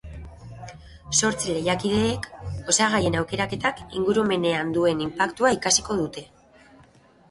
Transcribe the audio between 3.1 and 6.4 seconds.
aukeraketak ingurumenean duen inpaktua ikasiko dute.